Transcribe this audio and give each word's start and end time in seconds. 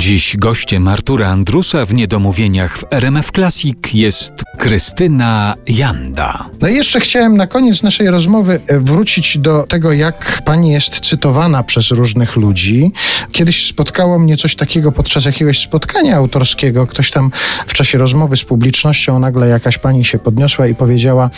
Dziś 0.00 0.36
gościem 0.36 0.88
Artura 0.88 1.28
Andrusa 1.28 1.86
w 1.86 1.94
Niedomówieniach 1.94 2.78
w 2.78 2.84
RMF 2.90 3.30
Classic 3.30 3.76
jest 3.92 4.32
Krystyna 4.58 5.54
Janda. 5.66 6.50
No 6.60 6.68
i 6.68 6.74
jeszcze 6.74 7.00
chciałem 7.00 7.36
na 7.36 7.46
koniec 7.46 7.82
naszej 7.82 8.10
rozmowy 8.10 8.60
e, 8.66 8.80
wrócić 8.80 9.38
do 9.38 9.66
tego, 9.66 9.92
jak 9.92 10.42
pani 10.44 10.72
jest 10.72 11.00
cytowana 11.00 11.62
przez 11.62 11.90
różnych 11.90 12.36
ludzi. 12.36 12.92
Kiedyś 13.32 13.66
spotkało 13.66 14.18
mnie 14.18 14.36
coś 14.36 14.56
takiego 14.56 14.92
podczas 14.92 15.24
jakiegoś 15.24 15.60
spotkania 15.60 16.16
autorskiego. 16.16 16.86
Ktoś 16.86 17.10
tam 17.10 17.30
w 17.66 17.72
czasie 17.72 17.98
rozmowy 17.98 18.36
z 18.36 18.44
publicznością 18.44 19.18
nagle 19.18 19.48
jakaś 19.48 19.78
pani 19.78 20.04
się 20.04 20.18
podniosła 20.18 20.66
i 20.66 20.74
powiedziała: 20.74 21.30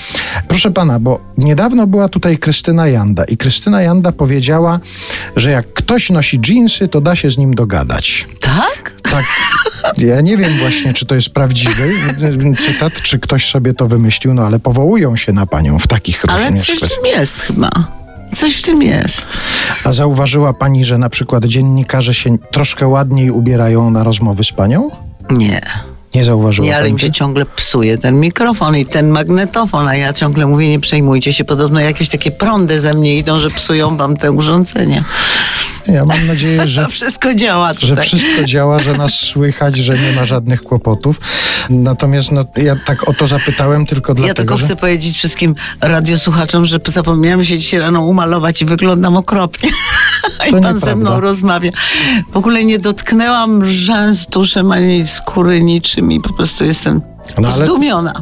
Proszę 0.48 0.70
pana, 0.70 1.00
bo 1.00 1.20
niedawno 1.38 1.86
była 1.86 2.08
tutaj 2.08 2.38
Krystyna 2.38 2.88
Janda 2.88 3.24
i 3.24 3.36
Krystyna 3.36 3.82
Janda 3.82 4.12
powiedziała, 4.12 4.80
że 5.36 5.50
jak 5.50 5.72
ktoś 5.72 6.10
nosi 6.10 6.40
dżinsy, 6.40 6.88
to 6.88 7.00
da 7.00 7.16
się 7.16 7.30
z 7.30 7.38
nim 7.38 7.54
dogadać. 7.54 8.26
Tak? 8.56 8.92
Tak. 9.02 9.24
Ja 9.98 10.20
nie 10.20 10.36
wiem 10.36 10.58
właśnie, 10.58 10.92
czy 10.92 11.06
to 11.06 11.14
jest 11.14 11.30
prawdziwy 11.30 11.92
cytat, 12.66 12.92
czy 13.02 13.18
ktoś 13.18 13.50
sobie 13.50 13.74
to 13.74 13.88
wymyślił, 13.88 14.34
no 14.34 14.42
ale 14.42 14.58
powołują 14.58 15.16
się 15.16 15.32
na 15.32 15.46
panią 15.46 15.78
w 15.78 15.86
takich 15.86 16.24
Ale 16.28 16.42
różnych 16.42 16.64
coś 16.64 16.78
w 16.78 16.94
tym 16.94 17.06
jest 17.06 17.40
chyba. 17.40 17.70
Coś 18.34 18.56
w 18.56 18.62
tym 18.62 18.82
jest. 18.82 19.38
A 19.84 19.92
zauważyła 19.92 20.52
pani, 20.52 20.84
że 20.84 20.98
na 20.98 21.10
przykład 21.10 21.44
dziennikarze 21.44 22.14
się 22.14 22.38
troszkę 22.38 22.86
ładniej 22.86 23.30
ubierają 23.30 23.90
na 23.90 24.04
rozmowy 24.04 24.44
z 24.44 24.52
panią? 24.52 24.90
Nie. 25.30 25.60
Nie 26.14 26.24
zauważyła 26.24 26.68
Nie, 26.68 26.76
ale 26.76 26.88
im 26.88 26.98
się 26.98 27.12
ciągle 27.12 27.46
psuje 27.46 27.98
ten 27.98 28.20
mikrofon 28.20 28.76
i 28.76 28.86
ten 28.86 29.08
magnetofon, 29.08 29.88
a 29.88 29.96
ja 29.96 30.12
ciągle 30.12 30.46
mówię, 30.46 30.68
nie 30.68 30.80
przejmujcie 30.80 31.32
się. 31.32 31.44
Podobno 31.44 31.80
jakieś 31.80 32.08
takie 32.08 32.30
prądy 32.30 32.80
ze 32.80 32.94
mnie 32.94 33.18
idą, 33.18 33.40
że 33.40 33.50
psują 33.50 33.96
wam 33.96 34.16
te 34.16 34.32
urządzenia. 34.32 35.04
Ja 35.86 36.04
mam 36.04 36.26
nadzieję, 36.26 36.68
że 36.68 36.88
wszystko 36.88 37.34
działa 37.34 37.72
że 37.72 37.88
tutaj. 37.88 38.04
wszystko 38.06 38.44
działa, 38.44 38.78
że 38.78 38.92
nas 38.96 39.12
słychać, 39.14 39.76
że 39.76 39.98
nie 39.98 40.12
ma 40.12 40.24
żadnych 40.24 40.62
kłopotów. 40.62 41.20
Natomiast 41.70 42.32
no, 42.32 42.44
ja 42.56 42.76
tak 42.86 43.08
o 43.08 43.14
to 43.14 43.26
zapytałem 43.26 43.86
tylko 43.86 44.12
Ja 44.12 44.14
dlatego, 44.14 44.34
tylko 44.36 44.58
że... 44.58 44.64
chcę 44.66 44.76
powiedzieć 44.76 45.16
wszystkim 45.18 45.54
radiosłuchaczom, 45.80 46.64
że 46.66 46.78
zapomniałam 46.86 47.44
się 47.44 47.58
dzisiaj 47.58 47.80
rano 47.80 48.00
umalować 48.00 48.62
i 48.62 48.64
wyglądam 48.64 49.16
okropnie. 49.16 49.70
I 50.48 50.50
To 50.50 50.60
pan 50.60 50.62
ze 50.62 50.86
nieprawda. 50.86 50.94
mną 50.96 51.20
rozmawia. 51.20 51.70
W 52.32 52.36
ogóle 52.36 52.64
nie 52.64 52.78
dotknęłam 52.78 53.64
rzęs 53.70 54.26
tuszem 54.26 54.72
ani 54.72 55.06
skóry 55.06 55.62
niczym 55.62 56.12
i 56.12 56.20
po 56.20 56.32
prostu 56.32 56.64
jestem 56.64 57.00
No 57.38 57.48
ale- 57.48 57.66
zdumiona. 57.66 58.12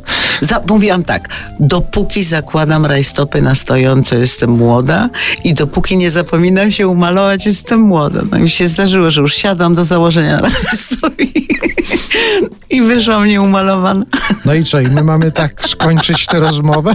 Za, 0.41 0.61
mówiłam 0.69 1.05
tak, 1.05 1.29
dopóki 1.61 2.25
zakładam 2.25 2.87
rajstopy 2.87 3.43
na 3.43 3.55
stojąco 3.55 4.17
jestem 4.17 4.51
młoda 4.51 5.09
i 5.45 5.55
dopóki 5.55 5.97
nie 5.97 6.11
zapominam 6.11 6.71
się 6.71 6.89
umalować 6.89 7.47
jestem 7.47 7.81
młoda. 7.81 8.23
No 8.31 8.39
mi 8.39 8.51
się 8.51 8.69
zdarzyło, 8.69 9.11
że 9.11 9.21
już 9.21 9.35
siadam 9.35 9.75
do 9.75 9.85
założenia 9.85 10.39
rajstop 10.71 11.13
i, 12.71 12.83
wyszłam 12.83 13.27
nieumalowana. 13.27 14.05
No 14.45 14.55
i 14.55 14.65
co, 14.65 14.81
i 14.81 14.87
my 14.87 15.05
mamy 15.05 15.33
tak 15.33 15.69
skończyć 15.69 16.27
tę 16.27 16.41
rozmowę? 16.41 16.95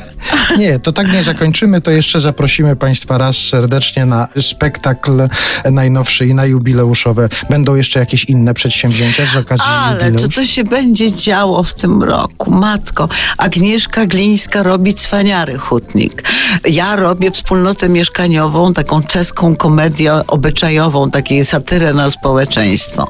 Nie, 0.58 0.80
to 0.80 0.94
tak 0.94 1.14
nie 1.14 1.24
zakończymy, 1.24 1.82
to 1.82 1.92
jeszcze 1.92 2.20
zaprosimy 2.20 2.76
Państwa 2.76 3.18
raz 3.18 3.38
serdecznie 3.38 4.06
na 4.06 4.28
spektakl 4.42 5.28
najnowszy 5.72 6.28
i 6.28 6.34
na 6.34 6.46
jubileuszowe. 6.46 7.30
Będą 7.50 7.76
jeszcze 7.76 8.00
jakieś 8.00 8.26
inne 8.26 8.54
przedsięwzięcia 8.54 9.26
z 9.26 9.36
okazji 9.36 9.66
Ale 9.68 10.00
czy 10.00 10.06
jubileuszu? 10.06 10.30
to 10.30 10.46
się 10.46 10.64
będzie 10.64 11.12
działo 11.12 11.64
w 11.64 11.74
tym 11.74 12.04
roku? 12.04 12.52
Matko, 12.52 13.10
Agnieszka 13.38 14.06
Glińska 14.06 14.64
robi 14.64 14.94
cwaniary 14.94 15.58
hutnik. 15.58 16.24
Ja 16.70 16.96
robię 16.96 17.32
wspólnotę 17.32 17.90
mieszkaniową, 17.90 18.74
taką 18.74 19.04
czeską 19.04 19.56
komedię 19.56 20.14
obyczajową, 20.28 21.10
taką 21.12 21.26
satyrę 21.44 21.94
na 21.94 22.10
społeczeństwo. 22.10 23.10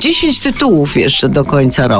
Dziesięć 0.00 0.40
tytułów 0.40 0.96
jeszcze 0.96 1.28
do 1.28 1.44
końca 1.44 1.88
roku. 1.88 1.95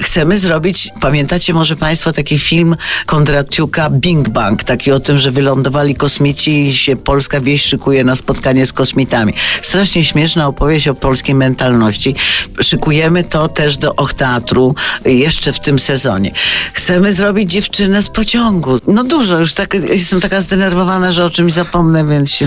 Chcemy 0.00 0.38
zrobić, 0.38 0.88
pamiętacie 1.00 1.52
może 1.52 1.76
Państwo 1.76 2.12
taki 2.12 2.38
film 2.38 2.76
Kondratiuka 3.06 3.90
Bing 3.90 4.28
Bang, 4.28 4.64
taki 4.64 4.92
o 4.92 5.00
tym, 5.00 5.18
że 5.18 5.30
wylądowali 5.30 5.94
kosmici 5.94 6.66
i 6.66 6.76
się 6.76 6.96
polska 6.96 7.40
wieś 7.40 7.62
szykuje 7.62 8.04
na 8.04 8.16
spotkanie 8.16 8.66
z 8.66 8.72
kosmitami. 8.72 9.34
Strasznie 9.62 10.04
śmieszna 10.04 10.46
opowieść 10.46 10.88
o 10.88 10.94
polskiej 10.94 11.34
mentalności. 11.34 12.14
Szykujemy 12.60 13.24
to 13.24 13.48
też 13.48 13.76
do 13.76 13.94
Och 13.96 14.14
Teatru 14.14 14.74
jeszcze 15.04 15.52
w 15.52 15.60
tym 15.60 15.78
sezonie. 15.78 16.32
Chcemy 16.72 17.12
zrobić 17.12 17.50
dziewczynę 17.50 18.02
z 18.02 18.10
pociągu. 18.10 18.80
No 18.86 19.04
dużo, 19.04 19.38
już 19.38 19.54
tak, 19.54 19.74
jestem 19.74 20.20
taka 20.20 20.40
zdenerwowana, 20.40 21.12
że 21.12 21.24
o 21.24 21.30
czymś 21.30 21.52
zapomnę, 21.52 22.04
więc 22.06 22.30
się... 22.30 22.46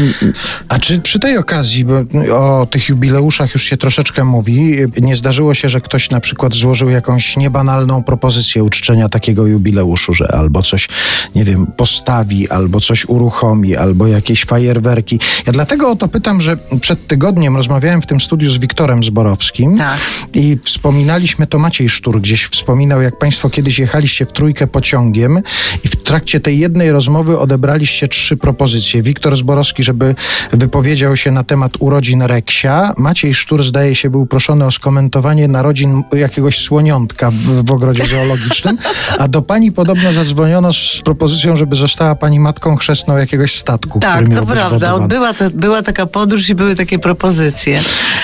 A 0.70 0.80
czy 0.80 1.00
przy 1.00 1.20
tej 1.20 1.38
okazji, 1.38 1.86
bo 1.86 1.94
o 2.36 2.66
tych 2.72 2.90
jubileuszach 2.90 3.54
już 3.54 3.64
się 3.64 3.78
troszeczkę 3.78 4.24
mówi, 4.24 4.76
nie 5.02 5.16
zdarzyło 5.16 5.54
się, 5.54 5.70
że 5.70 5.82
ktoś 5.82 6.10
na 6.10 6.20
przykład 6.20 6.54
złożył 6.68 6.90
jakąś 6.90 7.38
niebanalną 7.38 8.04
propozycję 8.04 8.64
uczczenia 8.64 9.10
takiego 9.10 9.48
jubileuszu, 9.48 10.14
że 10.14 10.32
albo 10.32 10.64
coś, 10.64 10.88
nie 11.36 11.44
wiem, 11.44 11.68
postawi, 11.68 12.50
albo 12.50 12.82
coś 12.82 13.06
uruchomi, 13.06 13.76
albo 13.76 14.08
jakieś 14.08 14.46
fajerwerki. 14.46 15.20
Ja 15.46 15.54
dlatego 15.54 15.92
o 15.92 15.96
to 15.96 16.08
pytam, 16.08 16.42
że 16.42 16.58
przed 16.82 17.08
tygodniem 17.08 17.56
rozmawiałem 17.56 18.02
w 18.02 18.06
tym 18.06 18.20
studiu 18.20 18.52
z 18.52 18.58
Wiktorem 18.60 19.04
Zborowskim 19.04 19.78
Tak. 19.78 20.00
i 20.34 20.58
wspominaliśmy, 20.64 21.48
to 21.48 21.60
Maciej 21.60 21.90
Sztur 21.90 22.22
gdzieś 22.22 22.46
wspominał, 22.46 23.02
jak 23.02 23.18
państwo 23.18 23.50
kiedyś 23.50 23.80
jechaliście 23.80 24.26
w 24.26 24.32
trójkę 24.32 24.68
pociągiem 24.68 25.42
i 25.84 25.88
w 25.88 25.96
trakcie 25.96 26.40
tej 26.40 26.60
jednej 26.60 26.92
rozmowy 26.92 27.40
odebraliście 27.40 28.08
trzy 28.08 28.38
propozycje. 28.38 29.02
Wiktor 29.02 29.38
Zborowski, 29.38 29.84
żeby 29.84 30.16
wypowiedział 30.54 31.16
się 31.18 31.32
na 31.32 31.44
temat 31.44 31.72
urodzin 31.80 32.22
Reksia. 32.22 32.94
Maciej 32.98 33.34
Sztur, 33.34 33.64
zdaje 33.64 33.96
się, 33.96 34.10
był 34.10 34.26
proszony 34.26 34.66
o 34.66 34.72
skomentowanie 34.72 35.48
narodzin 35.48 36.04
jakiegoś 36.14 36.57
słoniątka 36.58 37.32
w, 37.64 37.72
ogrodzie 37.72 38.08
zoologicznym, 38.08 38.78
a 39.18 39.28
do 39.28 39.42
pani 39.42 39.72
podobno 39.72 40.14
zadzwoniono 40.14 40.74
z 40.74 41.02
propozycją, 41.04 41.58
żeby 41.58 41.76
została 41.76 42.16
pani 42.16 42.40
matką 42.40 42.76
chrzestną 42.76 43.18
jakiegoś 43.18 43.56
statku, 43.56 44.00
Tak, 44.00 44.30
to 44.36 44.46
prawda. 44.46 45.00
Była, 45.00 45.34
ta, 45.34 45.50
była 45.50 45.82
taka 45.82 46.06
podróż 46.06 46.50
i 46.50 46.56
były 46.56 46.76
takie 46.76 47.00
propozycje. 47.00 47.80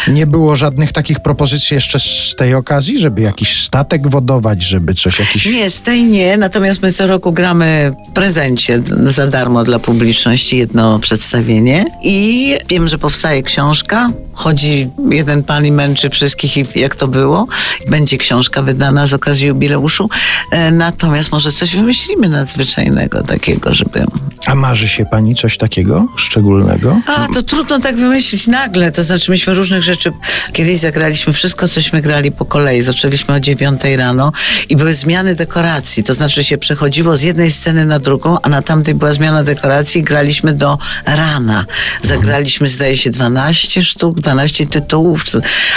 Nie 0.07 0.27
było 0.27 0.55
żadnych 0.55 0.91
takich 0.91 1.19
propozycji 1.19 1.75
jeszcze 1.75 1.99
z 1.99 2.35
tej 2.37 2.55
okazji, 2.55 2.99
żeby 2.99 3.21
jakiś 3.21 3.63
statek 3.63 4.07
wodować, 4.07 4.63
żeby 4.63 4.93
coś 4.93 5.19
jakiś... 5.19 5.45
Nie, 5.45 5.69
z 5.69 5.81
tej 5.81 6.03
nie, 6.03 6.37
natomiast 6.37 6.81
my 6.81 6.93
co 6.93 7.07
roku 7.07 7.31
gramy 7.31 7.93
w 8.09 8.13
prezencie 8.13 8.81
za 9.03 9.27
darmo 9.27 9.63
dla 9.63 9.79
publiczności 9.79 10.57
jedno 10.57 10.99
przedstawienie 10.99 11.85
i 12.03 12.57
wiem, 12.69 12.87
że 12.87 12.97
powstaje 12.97 13.43
książka. 13.43 14.09
Chodzi 14.33 14.89
jeden 15.09 15.43
pan 15.43 15.65
i 15.65 15.71
męczy 15.71 16.09
wszystkich 16.09 16.57
i 16.57 16.79
jak 16.79 16.95
to 16.95 17.07
było. 17.07 17.47
Będzie 17.89 18.17
książka 18.23 18.61
wydana 18.61 19.07
z 19.07 19.13
okazji 19.13 19.47
jubileuszu. 19.47 20.09
E, 20.51 20.71
Natomiast 20.71 21.31
może 21.31 21.51
coś 21.51 21.75
wymyślimy 21.75 22.29
nadzwyczajnego 22.29 23.23
takiego, 23.23 23.73
żeby... 23.73 24.05
A 24.53 24.55
marzy 24.55 24.89
się 24.89 25.05
pani 25.05 25.35
coś 25.35 25.57
takiego 25.57 26.07
szczególnego? 26.15 27.01
A, 27.05 27.27
to 27.33 27.43
trudno 27.43 27.79
tak 27.79 27.95
wymyślić 27.95 28.47
nagle. 28.47 28.91
To 28.91 29.03
znaczy, 29.03 29.31
myśmy 29.31 29.53
różnych 29.53 29.83
rzeczy. 29.83 30.11
Kiedyś 30.51 30.79
zagraliśmy 30.79 31.33
wszystko, 31.33 31.67
cośmy 31.67 32.01
grali 32.01 32.31
po 32.31 32.45
kolei. 32.45 32.81
Zaczęliśmy 32.81 33.33
o 33.33 33.39
dziewiątej 33.39 33.95
rano 33.95 34.31
i 34.69 34.75
były 34.75 34.93
zmiany 34.95 35.35
dekoracji. 35.35 36.03
To 36.03 36.13
znaczy, 36.13 36.43
się 36.43 36.57
przechodziło 36.57 37.17
z 37.17 37.21
jednej 37.21 37.51
sceny 37.51 37.85
na 37.85 37.99
drugą, 37.99 38.37
a 38.41 38.49
na 38.49 38.61
tamtej 38.61 38.95
była 38.95 39.13
zmiana 39.13 39.43
dekoracji 39.43 40.01
i 40.01 40.03
graliśmy 40.03 40.53
do 40.53 40.77
rana. 41.05 41.65
Zagraliśmy, 42.03 42.69
zdaje 42.69 42.97
się, 42.97 43.09
12 43.09 43.83
sztuk, 43.83 44.19
12 44.19 44.67
tytułów. 44.67 45.23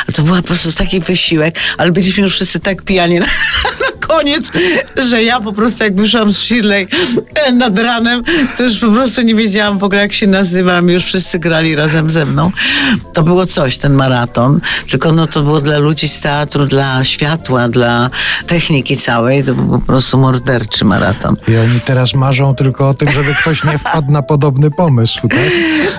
A 0.08 0.12
to 0.12 0.22
był 0.22 0.37
po 0.37 0.43
prostu 0.43 0.72
taki 0.72 1.00
wysiłek, 1.00 1.58
ale 1.78 1.93
byliśmy 1.93 2.22
już 2.22 2.34
wszyscy 2.34 2.60
tak 2.60 2.82
pijani 2.82 3.20
na, 3.20 3.26
na 3.81 4.06
koniec, 4.06 4.50
że 4.97 5.22
ja 5.22 5.41
po 5.41 5.53
prostu 5.53 5.84
jak 5.84 5.97
wyszłam 5.97 6.32
z 6.32 6.38
Shirley 6.38 6.88
e, 7.34 7.53
nad 7.53 7.78
ranem, 7.78 8.22
to 8.56 8.66
już 8.66 8.78
po 8.78 8.91
prostu 8.91 9.22
nie 9.22 9.34
wiedziałam 9.34 9.78
w 9.78 9.84
ogóle 9.84 10.00
jak 10.00 10.12
się 10.12 10.27
nazywam. 10.27 10.88
Już 10.88 11.04
wszyscy 11.04 11.38
grali 11.38 11.75
razem 11.75 12.10
ze 12.10 12.25
mną. 12.25 12.50
To 13.12 13.22
było 13.22 13.47
coś, 13.47 13.78
ten 13.78 13.93
maraton. 13.93 14.60
Tylko 14.91 15.12
no 15.12 15.26
to 15.26 15.43
było 15.43 15.61
dla 15.61 15.79
ludzi 15.79 16.08
z 16.08 16.20
teatru, 16.20 16.67
dla 16.67 17.05
światła, 17.05 17.69
dla 17.69 18.11
techniki 18.46 18.96
całej. 18.96 19.44
To 19.44 19.55
był 19.55 19.69
po 19.69 19.87
prostu 19.87 20.19
morderczy 20.19 20.85
maraton. 20.85 21.37
I 21.49 21.56
oni 21.56 21.81
teraz 21.81 22.14
marzą 22.14 22.55
tylko 22.55 22.88
o 22.88 22.94
tym, 22.94 23.12
żeby 23.12 23.35
ktoś 23.35 23.64
nie 23.64 23.79
wpadł 23.79 24.12
na 24.12 24.23
podobny 24.23 24.70
pomysł, 24.70 25.29
tak? 25.29 25.50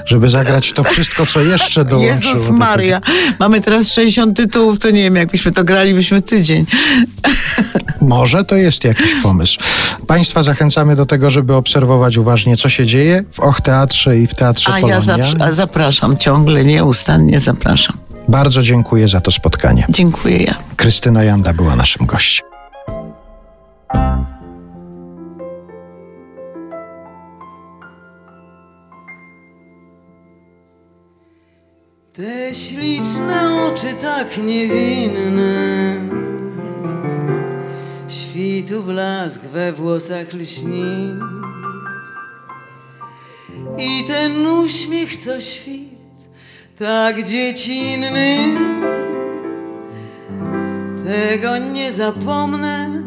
Żeby 0.05 0.29
zagrać 0.29 0.73
to 0.73 0.83
wszystko, 0.83 1.25
co 1.25 1.41
jeszcze 1.41 1.85
dołączyło. 1.85 2.35
Jezus 2.35 2.49
Maria. 2.49 3.01
Mamy 3.39 3.61
teraz 3.61 3.91
60 3.91 4.37
tytułów, 4.37 4.79
to 4.79 4.89
nie 4.89 5.03
wiem, 5.03 5.15
jakbyśmy 5.15 5.51
to 5.51 5.63
grali, 5.63 5.93
byśmy 5.93 6.21
tydzień. 6.21 6.65
Może 8.01 8.43
to 8.43 8.55
jest 8.55 8.83
jakiś 8.83 9.15
pomysł. 9.23 9.59
Państwa 10.07 10.43
zachęcamy 10.43 10.95
do 10.95 11.05
tego, 11.05 11.29
żeby 11.29 11.53
obserwować 11.53 12.17
uważnie, 12.17 12.46
co 12.55 12.69
się 12.69 12.85
dzieje 12.85 13.23
w 13.31 13.39
Och 13.39 13.61
Teatrze 13.61 14.17
i 14.17 14.27
w 14.27 14.33
Teatrze 14.35 14.69
A 14.69 14.73
Polonia. 14.73 14.95
ja 14.95 15.01
zawsze, 15.01 15.37
a 15.39 15.53
zapraszam 15.53 16.17
ciągle, 16.17 16.65
nieustannie 16.65 17.39
zapraszam. 17.39 17.97
Bardzo 18.27 18.61
dziękuję 18.61 19.07
za 19.07 19.21
to 19.21 19.31
spotkanie. 19.31 19.85
Dziękuję 19.89 20.37
ja. 20.43 20.55
Krystyna 20.75 21.23
Janda 21.23 21.53
była 21.53 21.75
naszym 21.75 22.05
gościem. 22.05 22.47
Te 32.13 32.55
śliczne 32.55 33.67
oczy 33.71 33.93
tak 34.01 34.37
niewinne 34.37 35.95
Świtu 38.07 38.83
blask 38.83 39.41
we 39.41 39.73
włosach 39.73 40.33
lśni 40.33 41.13
ten 44.07 44.47
uśmiech 44.47 45.17
co 45.17 45.41
świt 45.41 45.97
Tak 46.79 47.23
dziecinny 47.23 48.37
Tego 51.05 51.57
nie 51.57 51.91
zapomnę 51.91 53.01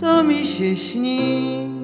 To 0.00 0.22
mi 0.22 0.46
się 0.46 0.76
śni 0.76 1.74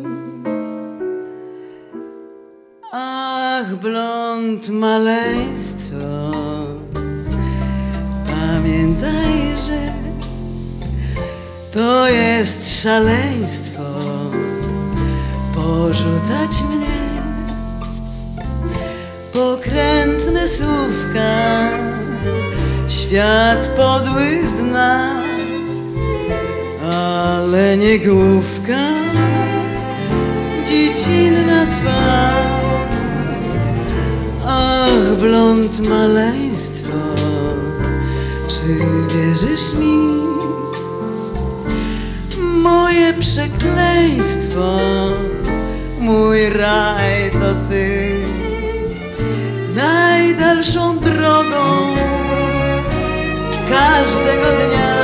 Ach, 2.93 3.77
blond 3.77 4.69
maleństwo, 4.69 6.33
pamiętaj, 8.27 9.57
że 9.67 9.93
to 11.73 12.09
jest 12.09 12.83
szaleństwo 12.83 13.83
porzucać 15.55 16.63
mnie. 16.71 16.90
Świat 23.11 23.69
podły 23.77 24.47
zna, 24.59 25.23
ale 26.93 27.77
nie 27.77 27.99
główka, 27.99 28.93
dziecinna 30.65 31.67
twarz. 31.67 32.95
Ach, 34.47 35.17
blond 35.21 35.89
maleństwo, 35.89 36.99
czy 38.49 38.67
wierzysz 39.15 39.75
mi? 39.79 40.21
Moje 42.63 43.15
przekleństwo, 43.15 44.79
mój 46.01 46.51
raj 46.51 47.31
to 47.31 47.55
ty. 47.71 48.11
Najdalszą 49.75 50.99
drogą 50.99 51.97
każdego 53.71 54.47
dnia. 54.53 54.97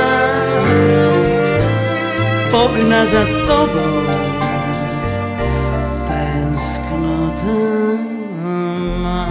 Pogna 2.51 3.05
za 3.05 3.25
tobą 3.47 3.83
tęsknota. 6.07 7.27
Ma. 9.03 9.27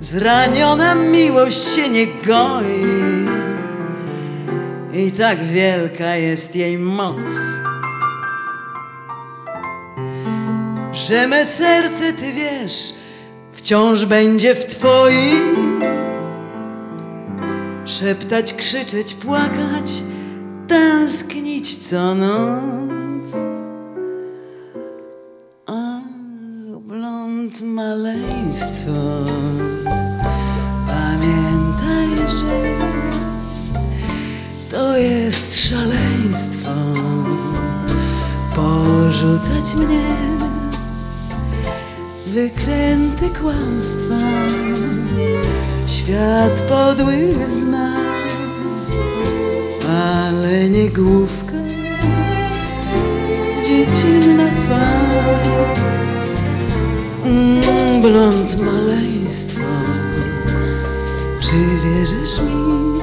Zraniona 0.00 0.94
miłość 0.94 1.74
się 1.74 1.88
nie 1.88 2.06
goi. 2.06 3.00
I 4.92 5.12
tak 5.12 5.44
wielka 5.44 6.16
jest 6.16 6.56
jej 6.56 6.78
moc, 6.78 7.16
że 10.92 11.28
me 11.28 11.44
serce, 11.44 12.12
ty 12.12 12.32
wiesz, 12.32 12.99
wciąż 13.60 14.04
będzie 14.04 14.54
w 14.54 14.66
twoim 14.66 15.80
szeptać, 17.84 18.54
krzyczeć, 18.54 19.14
płakać, 19.14 20.02
tęsknić 20.66 21.76
co 21.76 22.14
noc. 22.14 23.28
Ach, 25.66 26.02
blond 26.80 27.60
maleństwo, 27.60 29.24
pamiętaj, 30.86 32.28
że 32.28 32.78
to 34.70 34.96
jest 34.96 35.68
szaleństwo 35.68 36.70
porzucać 38.56 39.74
mnie. 39.74 40.39
Wykręty 42.34 43.30
kłamstwa, 43.40 44.14
świat 45.86 46.60
podły 46.60 47.34
zna, 47.48 47.96
ale 49.88 50.68
nie 50.68 50.88
główka 50.88 51.52
dziecinna 53.64 54.44
twarz. 54.54 55.48
Mm, 57.24 58.02
blond 58.02 58.62
maleństwo, 58.62 59.60
czy 61.40 61.56
wierzysz 61.84 62.40
mi? 62.40 63.00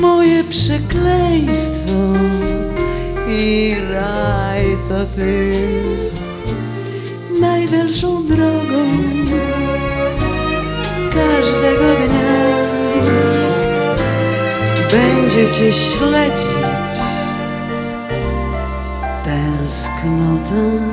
Moje 0.00 0.44
przekleństwo 0.44 2.14
i 3.28 3.74
raj 3.90 4.64
to 4.88 5.04
ty. 5.16 6.09
Najdalszą 7.70 8.26
drogą 8.26 8.90
każdego 11.14 11.94
dnia. 12.06 12.40
Będzie 14.90 15.48
cię 15.52 15.72
śledzić 15.72 17.00
tęsknota 19.24 20.89